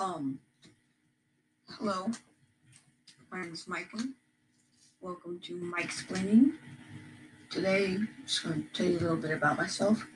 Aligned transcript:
Um, 0.00 0.38
hello, 1.76 2.06
my 3.30 3.42
name 3.42 3.52
is 3.52 3.68
Michael. 3.68 4.00
Welcome 5.02 5.38
to 5.40 5.56
Mike 5.56 5.84
Explaining. 5.84 6.54
Today, 7.50 7.96
I'm 7.96 8.08
just 8.24 8.42
going 8.42 8.62
to 8.62 8.68
tell 8.72 8.90
you 8.90 8.98
a 8.98 9.00
little 9.00 9.16
bit 9.18 9.32
about 9.32 9.58
myself. 9.58 10.06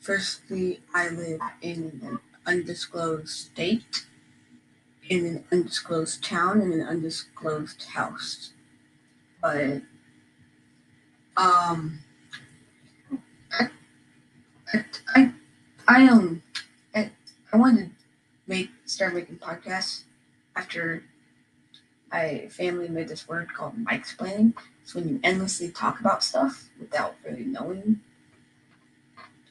Firstly, 0.00 0.80
I 0.92 1.10
live 1.10 1.40
in 1.62 2.00
an 2.02 2.18
undisclosed 2.44 3.28
state, 3.28 4.04
in 5.08 5.24
an 5.26 5.44
undisclosed 5.52 6.24
town, 6.24 6.60
in 6.60 6.72
an 6.72 6.82
undisclosed 6.82 7.84
house. 7.84 8.52
But, 9.40 9.82
um, 11.36 12.00
I, 13.52 13.68
I, 14.72 14.84
I, 15.14 15.32
I 15.86 16.08
um, 16.08 16.42
I, 16.96 17.12
I 17.52 17.56
wanted 17.56 17.92
make 18.46 18.70
start 18.84 19.14
making 19.14 19.38
podcasts 19.38 20.02
after 20.56 21.04
my 22.12 22.46
family 22.50 22.88
made 22.88 23.08
this 23.08 23.26
word 23.26 23.52
called 23.52 23.76
Mike 23.76 24.00
explaining. 24.00 24.54
It's 24.82 24.94
when 24.94 25.08
you 25.08 25.20
endlessly 25.22 25.70
talk 25.70 26.00
about 26.00 26.22
stuff 26.22 26.68
without 26.78 27.16
really 27.24 27.44
knowing 27.44 28.00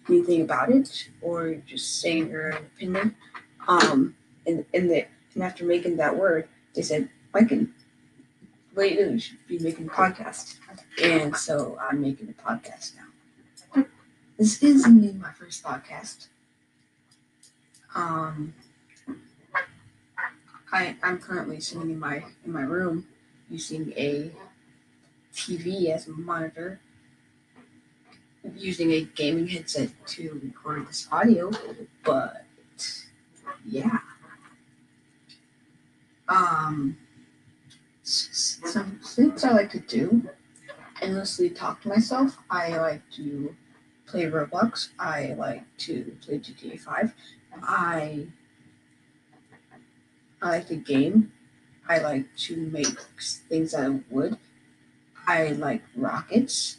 anything 0.08 0.42
about 0.42 0.70
it 0.70 1.10
or 1.22 1.56
just 1.66 2.00
saying 2.02 2.30
your 2.30 2.50
opinion. 2.50 3.16
Um, 3.68 4.16
and 4.46 4.66
and 4.74 4.90
the 4.90 5.08
and 5.34 5.44
after 5.44 5.66
making 5.66 5.98
that 5.98 6.16
word, 6.18 6.48
they 6.76 6.82
said, 6.82 7.10
Mike, 7.34 7.50
can 7.50 7.74
what 8.74 8.92
you? 8.92 9.10
You 9.12 9.20
should 9.20 9.48
be 9.48 9.60
making 9.60 9.88
a 9.88 9.90
podcast. 9.90 10.58
And 11.02 11.36
so 11.36 11.78
I'm 11.82 12.02
making 12.02 12.30
a 12.30 12.50
podcast 12.50 12.94
now. 12.96 13.86
This 14.38 14.64
is 14.64 14.86
indeed 14.86 15.20
my 15.22 15.32
first 15.32 15.64
podcast. 15.64 16.28
Um, 17.96 18.54
I 20.74 20.96
I'm 21.04 21.20
currently 21.20 21.60
sitting 21.62 21.92
in 21.92 22.00
my 22.00 22.24
in 22.44 22.52
my 22.52 22.64
room 22.64 23.08
using 23.50 23.94
a 23.96 24.32
TV 25.32 25.90
as 25.90 26.08
a 26.08 26.12
monitor, 26.12 26.80
using 28.56 28.92
a 28.92 29.02
gaming 29.02 29.48
headset 29.48 29.92
to 30.08 30.42
record 30.44 30.88
this 30.88 31.08
audio, 31.12 31.52
but 32.04 32.46
yeah. 33.66 34.00
Um, 36.28 36.98
some 38.02 39.00
things 39.04 39.44
I 39.44 39.52
like 39.52 39.72
to 39.72 39.80
do 39.80 40.28
endlessly 41.02 41.50
talk 41.52 41.82
to 41.84 41.90
myself. 41.90 42.40
I 42.50 42.78
like 42.78 43.02
to 43.18 43.56
play 44.08 44.24
Roblox. 44.24 44.90
I 44.98 45.34
like 45.34 45.66
to 45.80 46.16
play 46.22 46.40
GTA 46.40 46.80
5. 46.80 47.14
I 47.62 48.28
I 50.44 50.50
like 50.50 50.68
to 50.68 50.76
game. 50.76 51.32
I 51.88 52.00
like 52.00 52.36
to 52.36 52.58
make 52.58 53.00
things 53.50 53.74
out 53.74 53.88
of 53.88 54.12
wood. 54.12 54.38
I 55.26 55.50
like 55.54 55.82
rockets. 55.96 56.78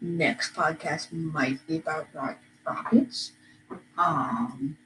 Next 0.00 0.54
podcast 0.54 1.12
might 1.12 1.66
be 1.66 1.78
about 1.78 2.06
ro- 2.14 2.36
rockets. 2.64 3.32
Um, 3.98 4.76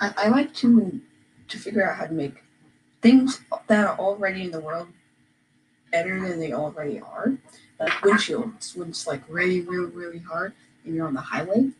I, 0.00 0.12
I 0.16 0.28
like 0.28 0.54
to 0.56 1.00
to 1.48 1.58
figure 1.58 1.88
out 1.88 1.96
how 1.96 2.06
to 2.06 2.12
make 2.12 2.42
things 3.00 3.40
that 3.68 3.86
are 3.86 3.98
already 3.98 4.42
in 4.42 4.50
the 4.50 4.60
world 4.60 4.88
better 5.92 6.28
than 6.28 6.40
they 6.40 6.52
already 6.52 7.00
are. 7.00 7.34
Like 7.80 7.92
windshields, 8.02 8.76
when 8.76 8.88
it's 8.90 9.06
like 9.06 9.22
really, 9.28 9.60
really, 9.62 9.90
really 9.90 10.18
hard 10.18 10.52
and 10.84 10.94
you're 10.94 11.06
on 11.06 11.14
the 11.14 11.20
highway, 11.20 11.70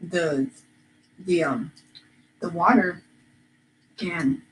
the 0.00 0.48
the 1.18 1.42
um 1.44 1.72
the 2.40 2.50
water 2.50 3.02
can 4.00 4.42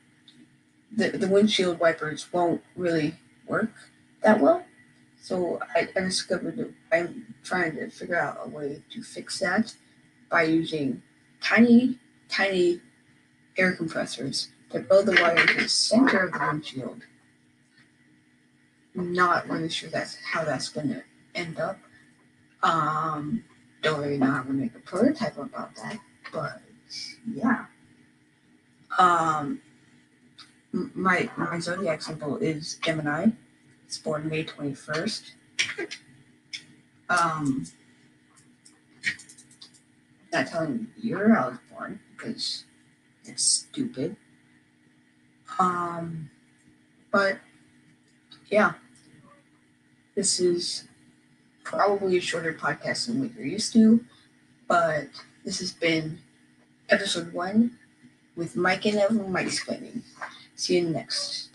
the, 0.94 1.10
the 1.10 1.28
windshield 1.28 1.78
wipers 1.78 2.32
won't 2.32 2.62
really 2.76 3.14
work 3.46 3.72
that 4.22 4.40
well. 4.40 4.64
So 5.20 5.60
I, 5.74 5.88
I 5.96 6.00
discovered 6.00 6.56
that 6.56 6.72
I'm 6.92 7.34
trying 7.44 7.76
to 7.76 7.90
figure 7.90 8.18
out 8.18 8.38
a 8.42 8.48
way 8.48 8.82
to 8.90 9.02
fix 9.02 9.38
that 9.40 9.74
by 10.30 10.42
using 10.44 11.02
tiny, 11.40 11.98
tiny 12.28 12.80
air 13.56 13.74
compressors 13.74 14.48
to 14.70 14.80
blow 14.80 15.02
the 15.02 15.20
water 15.20 15.46
to 15.46 15.62
the 15.62 15.68
center 15.68 16.24
of 16.24 16.32
the 16.32 16.38
windshield. 16.38 17.02
Not 18.94 19.48
really 19.48 19.68
sure 19.68 19.90
that's 19.90 20.16
how 20.16 20.44
that's 20.44 20.68
gonna 20.68 21.02
end 21.34 21.58
up. 21.58 21.78
Um, 22.62 23.44
don't 23.82 24.00
really 24.00 24.18
know 24.18 24.30
how 24.30 24.42
to 24.42 24.52
make 24.52 24.74
a 24.74 24.80
prototype 24.80 25.38
about 25.38 25.74
that, 25.76 25.98
but 26.32 26.60
yeah. 27.32 27.66
Um, 28.98 29.60
my 30.72 31.30
my 31.36 31.58
zodiac 31.60 32.02
symbol 32.02 32.36
is 32.36 32.78
Gemini. 32.82 33.28
It's 33.86 33.98
born 33.98 34.28
May 34.28 34.44
twenty 34.44 34.74
first. 34.74 35.32
Um, 37.08 37.64
not 40.32 40.46
telling 40.48 40.88
you 40.96 41.02
the 41.02 41.08
year 41.08 41.38
I 41.38 41.48
was 41.48 41.58
born 41.70 42.00
because 42.16 42.64
it's 43.24 43.42
stupid. 43.42 44.16
Um, 45.58 46.30
but 47.10 47.38
yeah, 48.50 48.72
this 50.14 50.38
is 50.40 50.84
probably 51.64 52.18
a 52.18 52.20
shorter 52.20 52.52
podcast 52.52 53.06
than 53.06 53.20
what 53.20 53.34
you're 53.34 53.46
used 53.46 53.72
to, 53.72 54.04
but 54.66 55.06
this 55.44 55.60
has 55.60 55.72
been 55.72 56.18
episode 56.90 57.32
one 57.32 57.78
with 58.38 58.54
Mike 58.54 58.86
and 58.86 58.98
Evan 58.98 59.32
Mike 59.32 59.48
explaining. 59.48 60.02
See 60.54 60.78
you 60.78 60.88
next. 60.88 61.50